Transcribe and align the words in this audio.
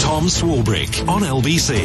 Tom 0.00 0.24
Swarbrick 0.26 1.08
on 1.08 1.22
LBC. 1.22 1.78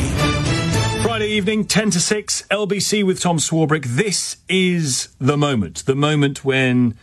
Friday 1.01 1.27
evening, 1.27 1.65
10 1.65 1.91
to 1.91 1.99
6, 1.99 2.43
LBC 2.51 3.05
with 3.05 3.19
Tom 3.19 3.37
Swarbrick. 3.37 3.85
This 3.85 4.37
is 4.47 5.09
the 5.19 5.37
moment. 5.37 5.85
The 5.85 5.95
moment 5.95 6.43
when 6.45 6.95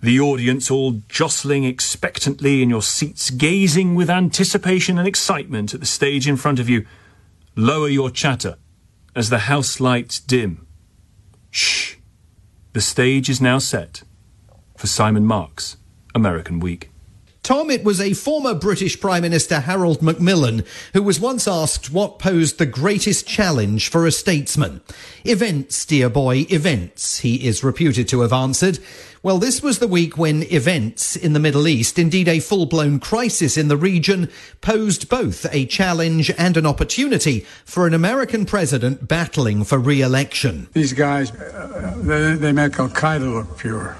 the 0.00 0.20
audience, 0.20 0.70
all 0.70 1.00
jostling 1.08 1.64
expectantly 1.64 2.62
in 2.62 2.70
your 2.70 2.82
seats, 2.82 3.30
gazing 3.30 3.94
with 3.94 4.10
anticipation 4.10 4.98
and 4.98 5.08
excitement 5.08 5.74
at 5.74 5.80
the 5.80 5.86
stage 5.86 6.28
in 6.28 6.36
front 6.36 6.58
of 6.58 6.68
you, 6.68 6.86
lower 7.56 7.88
your 7.88 8.10
chatter 8.10 8.56
as 9.16 9.30
the 9.30 9.40
house 9.40 9.80
lights 9.80 10.20
dim. 10.20 10.66
Shh. 11.50 11.96
The 12.72 12.80
stage 12.80 13.30
is 13.30 13.40
now 13.40 13.58
set 13.58 14.02
for 14.76 14.86
Simon 14.86 15.24
Marks' 15.24 15.76
American 16.14 16.60
Week. 16.60 16.90
Tom, 17.44 17.70
it 17.70 17.84
was 17.84 18.00
a 18.00 18.14
former 18.14 18.54
British 18.54 18.98
Prime 18.98 19.20
Minister 19.20 19.60
Harold 19.60 20.00
Macmillan 20.00 20.64
who 20.94 21.02
was 21.02 21.20
once 21.20 21.46
asked 21.46 21.92
what 21.92 22.18
posed 22.18 22.56
the 22.56 22.64
greatest 22.64 23.26
challenge 23.26 23.90
for 23.90 24.06
a 24.06 24.10
statesman. 24.10 24.80
Events, 25.24 25.84
dear 25.84 26.08
boy, 26.08 26.46
events, 26.48 27.18
he 27.18 27.46
is 27.46 27.62
reputed 27.62 28.08
to 28.08 28.22
have 28.22 28.32
answered. 28.32 28.78
Well, 29.22 29.36
this 29.36 29.62
was 29.62 29.78
the 29.78 29.86
week 29.86 30.16
when 30.16 30.44
events 30.44 31.16
in 31.16 31.34
the 31.34 31.38
Middle 31.38 31.68
East, 31.68 31.98
indeed 31.98 32.28
a 32.28 32.40
full-blown 32.40 32.98
crisis 32.98 33.58
in 33.58 33.68
the 33.68 33.76
region, 33.76 34.30
posed 34.62 35.10
both 35.10 35.46
a 35.52 35.66
challenge 35.66 36.30
and 36.38 36.56
an 36.56 36.64
opportunity 36.64 37.40
for 37.66 37.86
an 37.86 37.92
American 37.92 38.46
president 38.46 39.06
battling 39.06 39.64
for 39.64 39.78
re-election. 39.78 40.68
These 40.72 40.94
guys, 40.94 41.30
uh, 41.30 41.94
they, 41.98 42.36
they 42.36 42.52
make 42.52 42.78
Al-Qaeda 42.78 43.30
look 43.30 43.58
pure. 43.58 43.98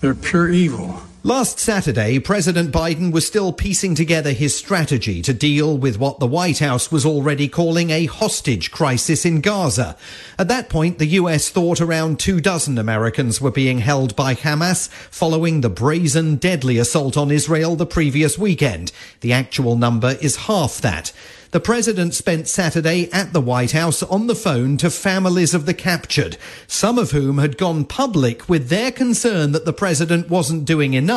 They're 0.00 0.14
pure 0.14 0.48
evil. 0.48 1.02
Last 1.24 1.60
Saturday, 1.60 2.18
President 2.18 2.72
Biden 2.72 3.12
was 3.12 3.24
still 3.24 3.52
piecing 3.52 3.94
together 3.94 4.32
his 4.32 4.58
strategy 4.58 5.22
to 5.22 5.32
deal 5.32 5.78
with 5.78 5.96
what 5.96 6.18
the 6.18 6.26
White 6.26 6.58
House 6.58 6.90
was 6.90 7.06
already 7.06 7.46
calling 7.46 7.90
a 7.90 8.06
hostage 8.06 8.72
crisis 8.72 9.24
in 9.24 9.40
Gaza. 9.40 9.96
At 10.36 10.48
that 10.48 10.68
point, 10.68 10.98
the 10.98 11.06
US 11.06 11.48
thought 11.48 11.80
around 11.80 12.18
two 12.18 12.40
dozen 12.40 12.76
Americans 12.76 13.40
were 13.40 13.52
being 13.52 13.78
held 13.78 14.16
by 14.16 14.34
Hamas 14.34 14.88
following 14.88 15.60
the 15.60 15.70
brazen, 15.70 16.34
deadly 16.34 16.76
assault 16.76 17.16
on 17.16 17.30
Israel 17.30 17.76
the 17.76 17.86
previous 17.86 18.36
weekend. 18.36 18.90
The 19.20 19.32
actual 19.32 19.76
number 19.76 20.16
is 20.20 20.48
half 20.48 20.80
that. 20.80 21.12
The 21.52 21.60
president 21.60 22.14
spent 22.14 22.48
Saturday 22.48 23.10
at 23.12 23.34
the 23.34 23.40
White 23.40 23.72
House 23.72 24.02
on 24.02 24.26
the 24.26 24.34
phone 24.34 24.78
to 24.78 24.88
families 24.88 25.52
of 25.52 25.66
the 25.66 25.74
captured, 25.74 26.38
some 26.66 26.98
of 26.98 27.10
whom 27.10 27.36
had 27.36 27.58
gone 27.58 27.84
public 27.84 28.48
with 28.48 28.70
their 28.70 28.90
concern 28.90 29.52
that 29.52 29.66
the 29.66 29.72
president 29.74 30.30
wasn't 30.30 30.64
doing 30.64 30.94
enough 30.94 31.11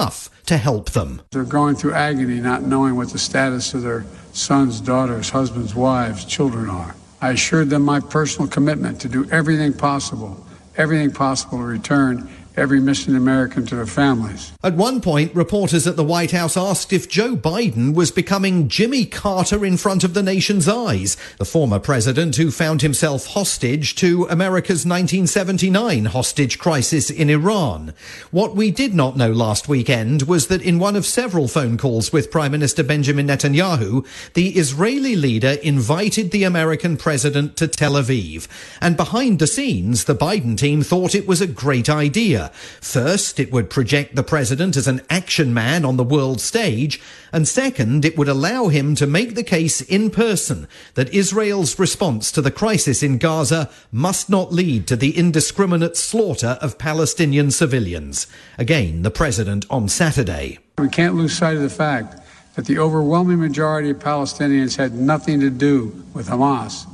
to 0.46 0.58
help 0.58 0.92
them. 0.92 1.22
They're 1.32 1.44
going 1.44 1.76
through 1.76 1.94
agony 1.94 2.40
not 2.42 2.64
knowing 2.64 2.96
what 2.96 3.10
the 3.10 3.18
status 3.18 3.74
of 3.74 3.82
their 3.82 4.06
sons, 4.34 4.82
daughters, 4.82 5.30
husbands, 5.30 5.74
wives, 5.74 6.26
children 6.26 6.70
are. 6.70 6.96
I 7.22 7.32
assured 7.32 7.70
them 7.70 7.84
my 7.84 8.00
personal 8.02 8.50
commitment 8.50 9.00
to 9.02 9.10
do 9.10 9.30
everything 9.32 9.74
possible, 9.74 10.46
everything 10.78 11.12
possible 11.12 11.60
to 11.60 11.64
return 11.64 12.30
every 12.58 12.80
missing 12.80 13.16
American 13.16 13.66
to 13.66 13.75
their 13.75 13.86
families. 13.86 14.52
At 14.64 14.75
one 14.75 15.02
point, 15.02 15.36
reporters 15.36 15.86
at 15.88 15.95
the 15.95 16.03
White 16.03 16.31
House 16.31 16.58
asked 16.58 16.94
if 16.94 17.09
Joe 17.09 17.36
Biden 17.36 17.94
was 17.94 18.12
becoming 18.12 18.67
Jimmy 18.67 19.06
Carter 19.06 19.66
in 19.66 19.78
front 19.78 20.03
of 20.03 20.14
the 20.14 20.23
nation's 20.23 20.67
eyes, 20.67 21.17
the 21.38 21.45
former 21.45 21.80
president 21.80 22.36
who 22.36 22.52
found 22.52 22.81
himself 22.81 23.28
hostage 23.28 23.95
to 23.95 24.25
America's 24.30 24.86
1979 24.86 26.06
hostage 26.06 26.58
crisis 26.59 27.09
in 27.09 27.30
Iran. 27.30 27.94
What 28.31 28.56
we 28.56 28.72
did 28.72 28.94
not 28.94 29.17
know 29.17 29.31
last 29.31 29.67
weekend 29.67 30.23
was 30.23 30.47
that 30.47 30.62
in 30.62 30.80
one 30.80 30.95
of 30.95 31.06
several 31.06 31.47
phone 31.47 31.78
calls 31.78 32.12
with 32.12 32.31
Prime 32.31 32.52
Minister 32.52 32.84
Benjamin 32.84 33.28
Netanyahu, 33.28 34.06
the 34.34 34.50
Israeli 34.58 35.16
leader 35.16 35.58
invited 35.64 36.31
the 36.31 36.44
American 36.44 36.97
president 36.97 37.58
to 37.58 37.67
Tel 37.67 37.94
Aviv. 37.94 38.47
And 38.81 38.97
behind 38.97 39.40
the 39.40 39.47
scenes, 39.47 40.06
the 40.06 40.16
Biden 40.16 40.58
team 40.58 40.81
thought 40.81 41.16
it 41.16 41.28
was 41.28 41.42
a 41.42 41.47
great 41.47 41.90
idea. 41.90 42.44
First, 42.81 43.39
it 43.39 43.51
would 43.51 43.69
project 43.69 44.16
the 44.16 44.23
president 44.23 44.78
as 44.78 44.88
an 44.88 45.01
action 45.09 45.53
man 45.53 45.85
on 45.85 45.97
the 45.97 46.03
world 46.03 46.41
stage, 46.41 47.01
and 47.31 47.47
second, 47.47 48.06
it 48.06 48.17
would 48.17 48.28
allow 48.28 48.67
him 48.67 48.95
to 48.95 49.07
make 49.07 49.35
the 49.35 49.44
case 49.44 49.81
in 49.81 50.09
person 50.09 50.67
that 50.94 51.13
Israel's 51.13 51.78
response 51.78 52.31
to 52.31 52.41
the 52.41 52.51
crisis 52.51 53.03
in 53.03 53.17
Gaza 53.17 53.69
must 53.91 54.29
not 54.29 54.53
lead 54.53 54.88
to 54.88 54.95
the 54.95 55.17
indiscriminate 55.17 55.97
slaughter 55.97 56.57
of 56.61 56.78
Palestinian 56.78 57.51
civilians. 57.51 58.28
Again, 58.57 59.01
the 59.01 59.12
president 59.12 59.66
on 59.69 59.89
Saturday. 59.89 60.59
We 60.77 60.89
can't 60.89 61.16
lose 61.16 61.38
sight 61.38 61.56
of 61.56 61.62
the 61.62 61.69
fact 61.69 62.22
that 62.56 62.66
the 62.66 62.79
overwhelming 62.79 63.39
majority 63.39 63.89
of 63.89 64.00
Palestinians 64.00 64.77
had 64.77 64.94
nothing 64.94 65.39
to 65.41 65.50
do 65.50 66.03
with 66.13 66.27
Hamas 66.27 66.88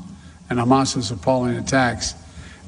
and 0.49 0.59
Hamas's 0.59 1.11
appalling 1.11 1.55
attacks 1.55 2.13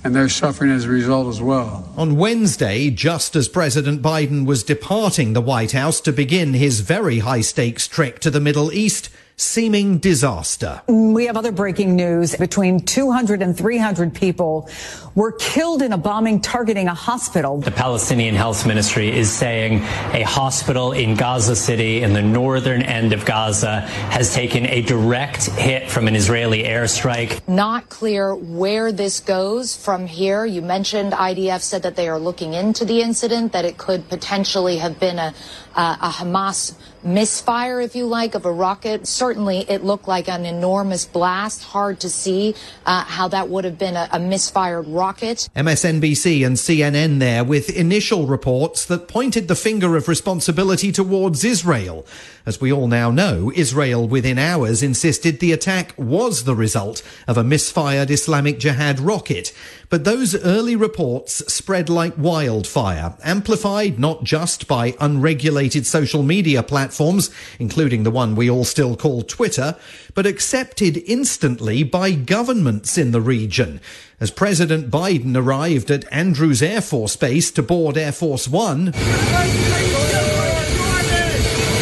and 0.04 0.16
they're 0.16 0.30
suffering 0.30 0.72
as 0.72 0.86
a 0.86 0.90
result 0.90 1.28
as 1.28 1.42
well. 1.42 1.92
On 1.96 2.18
Wednesday, 2.18 2.90
just 2.90 3.36
as 3.36 3.48
President 3.48 4.02
Biden 4.02 4.46
was 4.46 4.64
departing 4.64 5.34
the 5.34 5.42
White 5.42 5.72
House 5.72 6.02
to 6.02 6.12
begin 6.12 6.54
his 6.54 6.82
very 6.82 7.20
high 7.20 7.42
stakes 7.42 7.88
trek 7.88 8.20
to 8.20 8.30
the 8.30 8.42
Middle 8.42 8.72
East, 8.72 9.10
seeming 9.36 9.98
disaster. 9.98 10.82
We 10.88 11.26
have 11.26 11.38
other 11.38 11.52
breaking 11.52 11.96
news. 11.96 12.36
Between 12.36 12.80
200 12.80 13.42
and 13.42 13.58
300 13.58 14.14
people 14.14 14.70
were 15.16 15.32
killed 15.34 15.82
in 15.82 15.94
a 15.94 15.98
bombing 15.98 16.42
targeting 16.42 16.88
a 16.88 16.94
hospital. 16.94 17.60
The 17.60 17.72
Palestinian 17.72 18.36
Health 18.36 18.66
Ministry 18.66 19.10
is 19.10 19.32
saying 19.32 19.80
a 20.14 20.24
hospital 20.24 20.92
in 20.92 21.16
Gaza 21.16 21.56
City 21.56 22.02
in 22.02 22.14
the 22.14 22.22
northern 22.22 22.82
end 22.82 23.14
of 23.14 23.26
Gaza 23.26 23.82
has 23.82 24.34
taken 24.34 24.66
a 24.66 24.82
direct 24.82 25.46
hit 25.52 25.90
from 25.90 26.08
an 26.08 26.16
Israeli 26.16 26.64
airstrike. 26.64 27.48
Not 27.48 27.90
clear 27.90 28.36
where 28.36 28.92
this 28.92 29.20
goes 29.20 29.76
from 29.76 30.08
here. 30.08 30.46
You 30.46 30.62
mentioned 30.62 31.14
IDF 31.14 31.62
said 31.62 31.84
that 31.84 31.96
they 31.96 32.08
are 32.08 32.20
looking 32.20 32.54
into 32.54 32.86
the 32.86 33.02
incident, 33.02 33.52
that 33.54 33.66
it 33.66 33.78
could 33.78 34.10
potentially 34.10 34.78
have 34.78 35.00
been 35.00 35.20
a, 35.20 35.34
uh, 35.76 35.98
a 36.02 36.10
Hamas 36.10 36.76
misfire, 37.04 37.82
if 37.82 37.96
you 37.96 38.06
like, 38.06 38.36
of 38.36 38.46
a 38.46 38.52
rocket. 38.52 39.08
Certainly, 39.08 39.66
it 39.70 39.84
looked 39.84 40.08
like 40.08 40.30
an 40.30 40.46
enormous 40.46 41.06
blast. 41.06 41.64
Hard 41.64 42.00
to 42.02 42.10
see 42.10 42.56
uh, 42.86 43.04
how 43.04 43.28
that 43.30 43.50
would 43.50 43.66
have 43.66 43.78
been 43.78 43.96
a, 43.96 44.08
a 44.12 44.20
misfired 44.20 44.88
rocket. 44.88 45.50
MSNBC 45.56 46.46
and 46.46 46.56
CNN 46.56 47.20
there 47.20 47.44
with 47.44 47.70
initial 47.70 48.28
reports 48.28 48.86
that 48.86 49.08
pointed 49.08 49.48
the 49.48 49.56
finger 49.56 49.96
of 49.98 50.08
responsibility 50.08 50.92
towards 50.92 51.44
Israel. 51.44 52.06
As 52.46 52.60
we 52.60 52.74
all 52.74 52.88
now 52.88 53.10
know, 53.10 53.52
Israel 53.56 54.08
within 54.08 54.38
hours 54.38 54.84
insisted 54.84 55.40
the 55.40 55.54
attack 55.54 55.94
was 55.98 56.44
the 56.44 56.56
result 56.56 57.02
of 57.26 57.38
a 57.38 57.44
misfired 57.44 58.12
Islamic 58.12 58.60
Jihad 58.60 59.00
rocket. 59.00 59.54
But 59.90 60.04
those 60.04 60.36
early 60.44 60.76
reports 60.76 61.36
spread 61.54 61.88
like 61.88 62.18
wildfire, 62.18 63.16
amplified 63.24 63.98
not 63.98 64.24
just 64.24 64.68
by 64.68 64.96
unregulated 65.00 65.63
social 65.72 66.24
media 66.24 66.62
platforms, 66.62 67.30
including 67.60 68.04
the 68.04 68.12
one 68.12 68.36
we 68.36 68.50
all 68.50 68.66
still 68.66 68.96
call 68.96 69.24
Twitter, 69.24 69.76
but 70.14 70.26
accepted 70.26 70.98
instantly 71.06 71.84
by 71.84 72.12
governments 72.12 72.98
in 72.98 73.12
the 73.12 73.22
region. 73.22 73.80
As 74.20 74.32
President 74.32 74.90
Biden 74.90 75.36
arrived 75.36 75.90
at 75.90 76.06
Andrews 76.12 76.62
Air 76.62 76.82
Force 76.82 77.16
Base 77.16 77.52
to 77.52 77.64
board 77.64 77.98
Air 77.98 78.12
Force 78.12 78.48
One, 78.48 78.94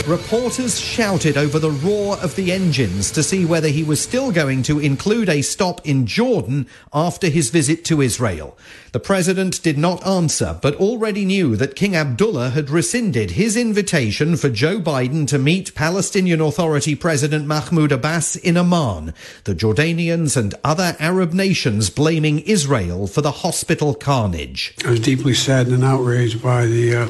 Reporters 0.08 0.80
shouted 0.80 1.38
over 1.38 1.60
the 1.60 1.72
roar 1.72 2.18
of 2.18 2.36
the 2.36 2.52
engines 2.52 3.12
to 3.12 3.22
see 3.22 3.46
whether 3.46 3.68
he 3.68 3.84
was 3.84 4.02
still 4.02 4.32
going 4.32 4.64
to 4.64 4.80
include 4.80 5.30
a 5.30 5.42
stop 5.42 5.86
in 5.86 6.06
Jordan 6.06 6.68
after 6.92 7.28
his 7.28 7.50
visit 7.50 7.86
to 7.86 8.02
Israel. 8.02 8.58
The 8.94 9.00
president 9.00 9.62
did 9.62 9.78
not 9.78 10.06
answer, 10.06 10.60
but 10.62 10.76
already 10.76 11.24
knew 11.24 11.56
that 11.56 11.76
King 11.76 11.96
Abdullah 11.96 12.50
had 12.50 12.70
rescinded 12.70 13.32
his 13.32 13.56
invitation 13.56 14.36
for 14.36 14.50
Joe 14.50 14.80
Biden 14.80 15.28
to 15.28 15.38
meet 15.38 15.76
Palestinian 15.76 16.42
Authority 16.42 16.96
President 16.96 17.46
Mahmoud 17.46 17.92
Abbas 17.92 18.36
in 18.36 18.58
Amman, 18.58 19.14
the 19.44 19.56
Jordanians 19.56 20.36
and 20.36 20.56
other 20.64 20.96
Arab 21.00 21.32
nations 21.34 21.90
blaming 21.90 22.40
Israel 22.40 23.08
for 23.08 23.22
the 23.22 23.32
hospital 23.32 23.94
carnage. 23.94 24.74
I 24.86 24.92
was 24.92 25.00
deeply 25.00 25.34
saddened 25.34 25.76
and 25.76 25.84
outraged 25.86 26.42
by 26.42 26.66
the 26.66 26.96
uh 26.96 27.08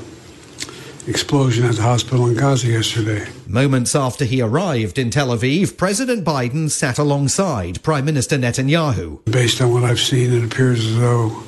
explosion 1.07 1.65
at 1.65 1.75
the 1.75 1.81
hospital 1.81 2.27
in 2.27 2.36
Gaza 2.36 2.68
yesterday. 2.68 3.27
Moments 3.48 3.95
after 3.95 4.25
he 4.25 4.42
arrived 4.42 4.98
in 4.98 5.09
Tel 5.09 5.30
Aviv, 5.30 5.77
President 5.77 6.25
Biden 6.25 6.69
sat 6.69 6.98
alongside 6.98 7.81
Prime 7.83 8.06
Minister 8.06 8.38
Netanyahu. 8.38 9.24
Based 9.25 9.62
on 9.62 9.74
what 9.74 9.83
I've 9.83 10.00
seen, 10.00 10.33
it 10.33 10.44
appears 10.44 10.86
as 10.86 11.00
though 11.00 11.44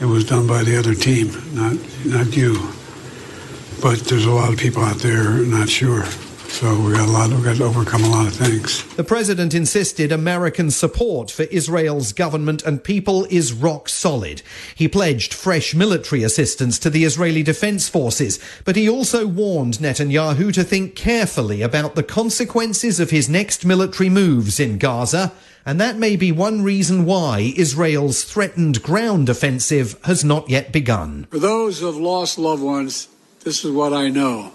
it 0.00 0.06
was 0.06 0.24
done 0.24 0.46
by 0.46 0.62
the 0.62 0.78
other 0.78 0.94
team, 0.94 1.28
not 1.54 1.76
not 2.04 2.36
you. 2.36 2.54
But 3.80 4.00
there's 4.00 4.26
a 4.26 4.30
lot 4.30 4.52
of 4.52 4.58
people 4.58 4.82
out 4.82 4.98
there 4.98 5.30
not 5.44 5.68
sure. 5.68 6.04
So 6.52 6.78
we 6.78 6.92
got 6.92 7.08
a 7.08 7.10
lot. 7.10 7.30
We 7.30 7.42
got 7.42 7.56
to 7.56 7.64
overcome 7.64 8.04
a 8.04 8.10
lot 8.10 8.26
of 8.26 8.34
things. 8.34 8.84
The 8.94 9.02
president 9.02 9.54
insisted 9.54 10.12
American 10.12 10.70
support 10.70 11.30
for 11.30 11.44
Israel's 11.44 12.12
government 12.12 12.62
and 12.62 12.84
people 12.84 13.26
is 13.30 13.54
rock 13.54 13.88
solid. 13.88 14.42
He 14.74 14.86
pledged 14.86 15.32
fresh 15.32 15.74
military 15.74 16.22
assistance 16.22 16.78
to 16.80 16.90
the 16.90 17.04
Israeli 17.04 17.42
Defense 17.42 17.88
Forces, 17.88 18.38
but 18.66 18.76
he 18.76 18.86
also 18.86 19.26
warned 19.26 19.78
Netanyahu 19.78 20.52
to 20.52 20.62
think 20.62 20.94
carefully 20.94 21.62
about 21.62 21.94
the 21.94 22.02
consequences 22.02 23.00
of 23.00 23.10
his 23.10 23.30
next 23.30 23.64
military 23.64 24.10
moves 24.10 24.60
in 24.60 24.76
Gaza. 24.76 25.32
And 25.64 25.80
that 25.80 25.96
may 25.96 26.16
be 26.16 26.32
one 26.32 26.62
reason 26.62 27.06
why 27.06 27.54
Israel's 27.56 28.24
threatened 28.24 28.82
ground 28.82 29.30
offensive 29.30 29.98
has 30.04 30.22
not 30.22 30.50
yet 30.50 30.70
begun. 30.70 31.26
For 31.30 31.38
those 31.38 31.80
who 31.80 31.86
have 31.86 31.96
lost 31.96 32.38
loved 32.38 32.62
ones, 32.62 33.08
this 33.40 33.64
is 33.64 33.72
what 33.72 33.94
I 33.94 34.10
know. 34.10 34.52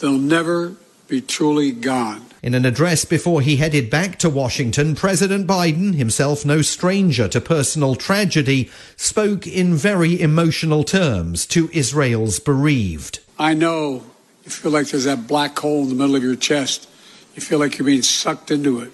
They'll 0.00 0.18
never 0.18 0.76
be 1.08 1.22
truly 1.22 1.72
gone. 1.72 2.22
In 2.42 2.54
an 2.54 2.66
address 2.66 3.04
before 3.04 3.40
he 3.40 3.56
headed 3.56 3.90
back 3.90 4.18
to 4.18 4.28
Washington, 4.28 4.94
President 4.94 5.46
Biden, 5.46 5.94
himself 5.94 6.44
no 6.44 6.62
stranger 6.62 7.26
to 7.28 7.40
personal 7.40 7.96
tragedy, 7.96 8.70
spoke 8.96 9.46
in 9.46 9.74
very 9.74 10.20
emotional 10.20 10.84
terms 10.84 11.46
to 11.46 11.70
Israel's 11.72 12.38
bereaved. 12.38 13.20
I 13.38 13.54
know 13.54 14.04
you 14.44 14.50
feel 14.50 14.70
like 14.70 14.88
there's 14.88 15.04
that 15.04 15.26
black 15.26 15.58
hole 15.58 15.82
in 15.82 15.88
the 15.88 15.94
middle 15.94 16.14
of 16.14 16.22
your 16.22 16.36
chest. 16.36 16.88
You 17.34 17.42
feel 17.42 17.58
like 17.58 17.78
you're 17.78 17.86
being 17.86 18.02
sucked 18.02 18.50
into 18.50 18.80
it. 18.80 18.92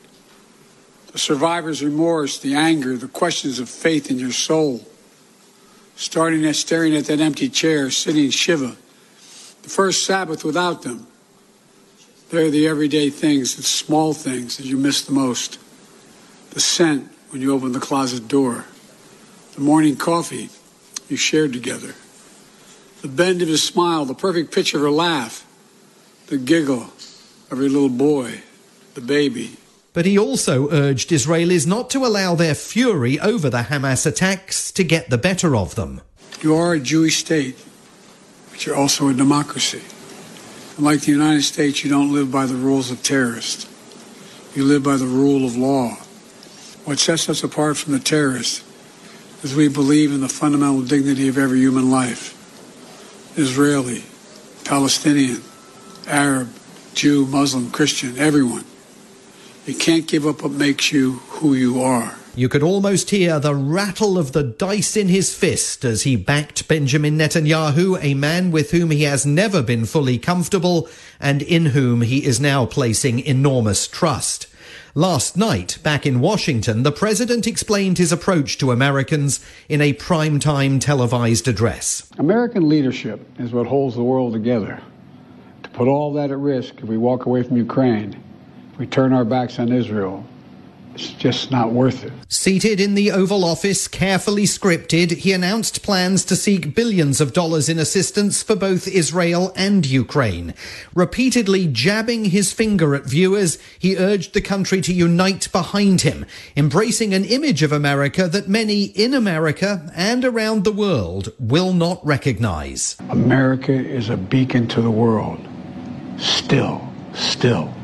The 1.12 1.18
survivor's 1.18 1.82
remorse, 1.82 2.38
the 2.38 2.54
anger, 2.54 2.96
the 2.96 3.08
questions 3.08 3.58
of 3.58 3.68
faith 3.68 4.10
in 4.10 4.18
your 4.18 4.32
soul. 4.32 4.86
Starting 5.96 6.44
at 6.46 6.56
staring 6.56 6.94
at 6.96 7.06
that 7.06 7.20
empty 7.20 7.48
chair, 7.48 7.90
sitting 7.90 8.30
Shiva. 8.30 8.76
The 9.62 9.68
first 9.68 10.04
Sabbath 10.04 10.44
without 10.44 10.82
them 10.82 11.06
they're 12.30 12.50
the 12.50 12.66
everyday 12.66 13.10
things, 13.10 13.56
the 13.56 13.62
small 13.62 14.12
things 14.12 14.56
that 14.56 14.66
you 14.66 14.76
miss 14.76 15.02
the 15.02 15.12
most. 15.12 15.58
The 16.50 16.60
scent 16.60 17.10
when 17.30 17.42
you 17.42 17.52
open 17.52 17.72
the 17.72 17.80
closet 17.80 18.28
door. 18.28 18.64
The 19.54 19.60
morning 19.60 19.96
coffee 19.96 20.50
you 21.08 21.16
shared 21.16 21.52
together. 21.52 21.94
The 23.02 23.08
bend 23.08 23.42
of 23.42 23.48
his 23.48 23.62
smile, 23.62 24.04
the 24.04 24.14
perfect 24.14 24.52
pitch 24.52 24.74
of 24.74 24.80
her 24.80 24.90
laugh. 24.90 25.46
The 26.26 26.38
giggle 26.38 26.90
of 27.50 27.58
her 27.58 27.68
little 27.68 27.88
boy, 27.88 28.40
the 28.94 29.00
baby. 29.00 29.56
But 29.92 30.06
he 30.06 30.18
also 30.18 30.70
urged 30.70 31.10
Israelis 31.10 31.66
not 31.66 31.90
to 31.90 32.04
allow 32.04 32.34
their 32.34 32.54
fury 32.54 33.20
over 33.20 33.48
the 33.48 33.62
Hamas 33.62 34.06
attacks 34.06 34.72
to 34.72 34.82
get 34.82 35.10
the 35.10 35.18
better 35.18 35.54
of 35.54 35.76
them. 35.76 36.00
You 36.40 36.56
are 36.56 36.74
a 36.74 36.80
Jewish 36.80 37.18
state, 37.18 37.56
but 38.50 38.66
you're 38.66 38.74
also 38.74 39.08
a 39.08 39.14
democracy. 39.14 39.82
And 40.76 40.84
like 40.84 41.02
the 41.02 41.12
United 41.12 41.42
States, 41.42 41.84
you 41.84 41.90
don't 41.90 42.12
live 42.12 42.30
by 42.32 42.46
the 42.46 42.54
rules 42.54 42.90
of 42.90 43.02
terrorists. 43.02 43.68
You 44.54 44.64
live 44.64 44.82
by 44.82 44.96
the 44.96 45.06
rule 45.06 45.44
of 45.44 45.56
law. 45.56 45.96
What 46.84 46.98
sets 46.98 47.28
us 47.28 47.42
apart 47.42 47.76
from 47.76 47.92
the 47.92 47.98
terrorists 47.98 48.62
is 49.42 49.54
we 49.54 49.68
believe 49.68 50.12
in 50.12 50.20
the 50.20 50.28
fundamental 50.28 50.82
dignity 50.82 51.28
of 51.28 51.38
every 51.38 51.60
human 51.60 51.90
life. 51.90 52.32
Israeli, 53.36 54.04
Palestinian, 54.64 55.42
Arab, 56.06 56.52
Jew, 56.94 57.26
Muslim, 57.26 57.70
Christian, 57.70 58.16
everyone. 58.18 58.64
You 59.66 59.74
can't 59.74 60.06
give 60.06 60.26
up 60.26 60.42
what 60.42 60.52
makes 60.52 60.92
you 60.92 61.14
who 61.28 61.54
you 61.54 61.82
are. 61.82 62.16
You 62.36 62.48
could 62.48 62.64
almost 62.64 63.10
hear 63.10 63.38
the 63.38 63.54
rattle 63.54 64.18
of 64.18 64.32
the 64.32 64.42
dice 64.42 64.96
in 64.96 65.06
his 65.06 65.32
fist 65.32 65.84
as 65.84 66.02
he 66.02 66.16
backed 66.16 66.66
Benjamin 66.66 67.16
Netanyahu, 67.16 67.96
a 68.02 68.14
man 68.14 68.50
with 68.50 68.72
whom 68.72 68.90
he 68.90 69.04
has 69.04 69.24
never 69.24 69.62
been 69.62 69.84
fully 69.84 70.18
comfortable 70.18 70.88
and 71.20 71.42
in 71.42 71.66
whom 71.66 72.00
he 72.00 72.24
is 72.24 72.40
now 72.40 72.66
placing 72.66 73.20
enormous 73.20 73.86
trust. 73.86 74.48
Last 74.96 75.36
night, 75.36 75.78
back 75.84 76.06
in 76.06 76.18
Washington, 76.18 76.82
the 76.82 76.90
president 76.90 77.46
explained 77.46 77.98
his 77.98 78.10
approach 78.10 78.58
to 78.58 78.72
Americans 78.72 79.38
in 79.68 79.80
a 79.80 79.94
primetime 79.94 80.80
televised 80.80 81.46
address. 81.46 82.10
American 82.18 82.68
leadership 82.68 83.20
is 83.38 83.52
what 83.52 83.68
holds 83.68 83.94
the 83.94 84.02
world 84.02 84.32
together. 84.32 84.82
To 85.62 85.70
put 85.70 85.86
all 85.86 86.12
that 86.14 86.32
at 86.32 86.38
risk 86.38 86.78
if 86.78 86.84
we 86.84 86.96
walk 86.96 87.26
away 87.26 87.44
from 87.44 87.56
Ukraine, 87.56 88.20
if 88.72 88.78
we 88.80 88.88
turn 88.88 89.12
our 89.12 89.24
backs 89.24 89.60
on 89.60 89.70
Israel, 89.70 90.26
it's 90.94 91.10
just 91.10 91.50
not 91.50 91.72
worth 91.72 92.04
it. 92.04 92.12
Seated 92.28 92.80
in 92.80 92.94
the 92.94 93.10
Oval 93.10 93.44
Office, 93.44 93.88
carefully 93.88 94.44
scripted, 94.44 95.10
he 95.10 95.32
announced 95.32 95.82
plans 95.82 96.24
to 96.26 96.36
seek 96.36 96.74
billions 96.74 97.20
of 97.20 97.32
dollars 97.32 97.68
in 97.68 97.80
assistance 97.80 98.44
for 98.44 98.54
both 98.54 98.86
Israel 98.86 99.52
and 99.56 99.84
Ukraine. 99.84 100.54
Repeatedly 100.94 101.66
jabbing 101.66 102.26
his 102.26 102.52
finger 102.52 102.94
at 102.94 103.06
viewers, 103.06 103.58
he 103.76 103.96
urged 103.96 104.34
the 104.34 104.40
country 104.40 104.80
to 104.82 104.92
unite 104.94 105.50
behind 105.50 106.02
him, 106.02 106.24
embracing 106.56 107.12
an 107.12 107.24
image 107.24 107.64
of 107.64 107.72
America 107.72 108.28
that 108.28 108.48
many 108.48 108.84
in 108.84 109.14
America 109.14 109.90
and 109.96 110.24
around 110.24 110.62
the 110.62 110.72
world 110.72 111.32
will 111.40 111.72
not 111.72 112.04
recognize. 112.06 112.96
America 113.10 113.72
is 113.72 114.10
a 114.10 114.16
beacon 114.16 114.68
to 114.68 114.80
the 114.80 114.90
world. 114.90 115.40
Still, 116.18 116.88
still. 117.14 117.74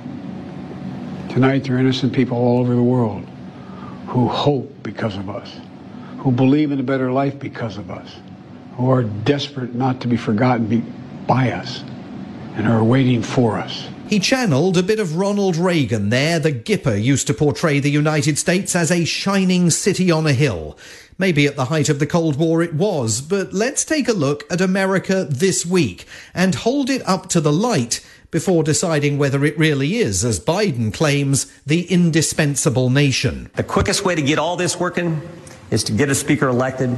Tonight, 1.30 1.62
there 1.62 1.76
are 1.76 1.78
innocent 1.78 2.12
people 2.12 2.36
all 2.36 2.58
over 2.58 2.74
the 2.74 2.82
world 2.82 3.24
who 4.08 4.26
hope 4.26 4.82
because 4.82 5.16
of 5.16 5.30
us, 5.30 5.60
who 6.18 6.32
believe 6.32 6.72
in 6.72 6.80
a 6.80 6.82
better 6.82 7.12
life 7.12 7.38
because 7.38 7.78
of 7.78 7.88
us, 7.88 8.16
who 8.76 8.90
are 8.90 9.04
desperate 9.04 9.72
not 9.72 10.00
to 10.00 10.08
be 10.08 10.16
forgotten 10.16 10.92
by 11.28 11.52
us, 11.52 11.84
and 12.56 12.66
are 12.66 12.82
waiting 12.82 13.22
for 13.22 13.58
us. 13.58 13.86
He 14.08 14.18
channeled 14.18 14.76
a 14.76 14.82
bit 14.82 14.98
of 14.98 15.14
Ronald 15.14 15.56
Reagan 15.56 16.08
there. 16.08 16.40
The 16.40 16.50
Gipper 16.50 17.00
used 17.00 17.28
to 17.28 17.34
portray 17.34 17.78
the 17.78 17.92
United 17.92 18.36
States 18.36 18.74
as 18.74 18.90
a 18.90 19.04
shining 19.04 19.70
city 19.70 20.10
on 20.10 20.26
a 20.26 20.32
hill. 20.32 20.76
Maybe 21.16 21.46
at 21.46 21.54
the 21.54 21.66
height 21.66 21.88
of 21.88 22.00
the 22.00 22.08
Cold 22.08 22.34
War 22.40 22.60
it 22.60 22.74
was, 22.74 23.20
but 23.20 23.52
let's 23.52 23.84
take 23.84 24.08
a 24.08 24.12
look 24.12 24.42
at 24.50 24.60
America 24.60 25.28
this 25.30 25.64
week 25.64 26.06
and 26.34 26.56
hold 26.56 26.90
it 26.90 27.06
up 27.06 27.28
to 27.28 27.40
the 27.40 27.52
light 27.52 28.04
before 28.30 28.62
deciding 28.62 29.18
whether 29.18 29.44
it 29.44 29.58
really 29.58 29.96
is, 29.96 30.24
as 30.24 30.40
Biden 30.40 30.92
claims, 30.92 31.46
the 31.66 31.90
indispensable 31.90 32.90
nation. 32.90 33.50
The 33.56 33.64
quickest 33.64 34.04
way 34.04 34.14
to 34.14 34.22
get 34.22 34.38
all 34.38 34.56
this 34.56 34.78
working 34.78 35.20
is 35.70 35.84
to 35.84 35.92
get 35.92 36.08
a 36.08 36.14
speaker 36.14 36.48
elected. 36.48 36.96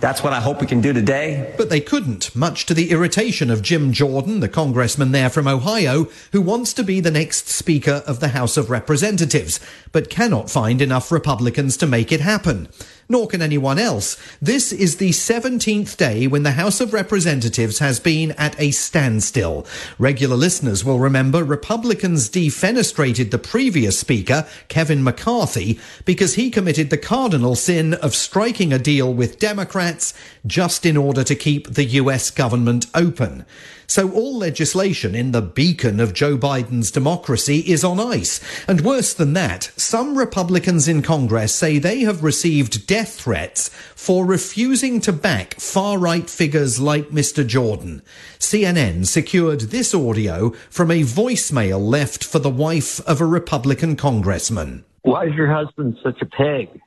That's 0.00 0.22
what 0.22 0.32
I 0.32 0.40
hope 0.40 0.60
we 0.60 0.68
can 0.68 0.80
do 0.80 0.92
today. 0.92 1.52
But 1.56 1.70
they 1.70 1.80
couldn't, 1.80 2.34
much 2.36 2.66
to 2.66 2.74
the 2.74 2.92
irritation 2.92 3.50
of 3.50 3.62
Jim 3.62 3.92
Jordan, 3.92 4.38
the 4.38 4.48
congressman 4.48 5.10
there 5.10 5.28
from 5.28 5.48
Ohio, 5.48 6.06
who 6.30 6.40
wants 6.40 6.72
to 6.74 6.84
be 6.84 7.00
the 7.00 7.10
next 7.10 7.48
Speaker 7.48 8.04
of 8.06 8.20
the 8.20 8.28
House 8.28 8.56
of 8.56 8.70
Representatives, 8.70 9.58
but 9.90 10.08
cannot 10.08 10.50
find 10.50 10.80
enough 10.80 11.10
Republicans 11.10 11.76
to 11.78 11.86
make 11.86 12.12
it 12.12 12.20
happen 12.20 12.68
nor 13.08 13.26
can 13.26 13.42
anyone 13.42 13.78
else. 13.78 14.16
This 14.40 14.72
is 14.72 14.96
the 14.96 15.10
17th 15.10 15.96
day 15.96 16.26
when 16.26 16.42
the 16.42 16.52
House 16.52 16.80
of 16.80 16.92
Representatives 16.92 17.78
has 17.78 18.00
been 18.00 18.32
at 18.32 18.58
a 18.60 18.70
standstill. 18.70 19.66
Regular 19.98 20.36
listeners 20.36 20.84
will 20.84 20.98
remember 20.98 21.42
Republicans 21.42 22.28
defenestrated 22.28 23.30
the 23.30 23.38
previous 23.38 23.98
Speaker, 23.98 24.46
Kevin 24.68 25.02
McCarthy, 25.02 25.80
because 26.04 26.34
he 26.34 26.50
committed 26.50 26.90
the 26.90 26.98
cardinal 26.98 27.54
sin 27.54 27.94
of 27.94 28.14
striking 28.14 28.72
a 28.72 28.78
deal 28.78 29.12
with 29.12 29.38
Democrats 29.38 30.12
just 30.46 30.84
in 30.84 30.96
order 30.96 31.24
to 31.24 31.34
keep 31.34 31.68
the 31.68 31.84
US 31.84 32.30
government 32.30 32.86
open. 32.94 33.44
So 33.90 34.10
all 34.10 34.36
legislation 34.36 35.14
in 35.14 35.32
the 35.32 35.40
beacon 35.40 35.98
of 35.98 36.12
Joe 36.12 36.36
Biden's 36.36 36.90
democracy 36.90 37.60
is 37.60 37.82
on 37.82 37.98
ice. 37.98 38.38
And 38.68 38.82
worse 38.82 39.14
than 39.14 39.32
that, 39.32 39.70
some 39.76 40.18
Republicans 40.18 40.88
in 40.88 41.00
Congress 41.00 41.54
say 41.54 41.78
they 41.78 42.00
have 42.00 42.22
received 42.22 42.86
death 42.98 43.14
threats 43.14 43.68
for 43.94 44.26
refusing 44.26 45.00
to 45.02 45.12
back 45.12 45.54
far-right 45.60 46.28
figures 46.28 46.80
like 46.80 47.10
Mr. 47.10 47.46
Jordan. 47.46 48.02
CNN 48.38 49.06
secured 49.06 49.60
this 49.60 49.94
audio 49.94 50.50
from 50.68 50.90
a 50.90 51.02
voicemail 51.02 51.80
left 51.80 52.24
for 52.24 52.38
the 52.38 52.50
wife 52.50 53.00
of 53.06 53.20
a 53.20 53.26
Republican 53.26 53.94
congressman. 53.94 54.84
Why 55.02 55.26
is 55.26 55.34
your 55.34 55.52
husband 55.52 55.96
such 56.02 56.20
a 56.22 56.26
pig? 56.26 56.80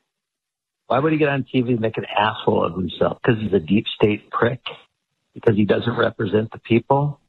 Why 0.87 0.99
would 0.99 1.13
he 1.13 1.17
get 1.17 1.29
on 1.29 1.45
TV 1.53 1.69
and 1.69 1.79
make 1.79 1.97
an 1.97 2.05
asshole 2.05 2.65
of 2.65 2.73
himself? 2.73 3.19
Because 3.23 3.41
he's 3.41 3.53
a 3.53 3.59
deep 3.59 3.85
state 3.95 4.29
prick? 4.31 4.59
because 5.33 5.55
he 5.55 5.65
doesn't 5.65 5.97
represent 5.97 6.51
the 6.51 6.59
people, 6.59 7.19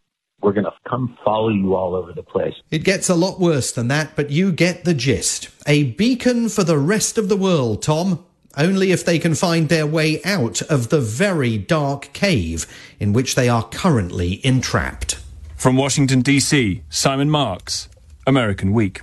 we're 0.40 0.52
going 0.52 0.64
to 0.64 0.72
come 0.88 1.16
follow 1.24 1.50
you 1.50 1.74
all 1.74 1.94
over 1.94 2.12
the 2.12 2.22
place. 2.22 2.54
It 2.70 2.84
gets 2.84 3.08
a 3.08 3.14
lot 3.14 3.38
worse 3.38 3.72
than 3.72 3.88
that, 3.88 4.16
but 4.16 4.30
you 4.30 4.50
get 4.52 4.84
the 4.84 4.94
gist. 4.94 5.48
A 5.66 5.84
beacon 5.92 6.48
for 6.48 6.64
the 6.64 6.78
rest 6.78 7.16
of 7.16 7.28
the 7.28 7.36
world, 7.36 7.82
Tom. 7.82 8.24
Only 8.56 8.92
if 8.92 9.04
they 9.04 9.18
can 9.18 9.34
find 9.34 9.68
their 9.68 9.86
way 9.86 10.22
out 10.24 10.60
of 10.62 10.90
the 10.90 11.00
very 11.00 11.56
dark 11.58 12.12
cave 12.12 12.66
in 13.00 13.12
which 13.12 13.34
they 13.34 13.48
are 13.48 13.68
currently 13.68 14.44
entrapped. 14.44 15.18
From 15.56 15.76
Washington, 15.76 16.22
D.C., 16.22 16.82
Simon 16.90 17.30
Marks, 17.30 17.88
American 18.26 18.72
Week. 18.72 19.02